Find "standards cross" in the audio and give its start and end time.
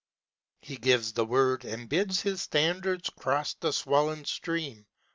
2.41-3.53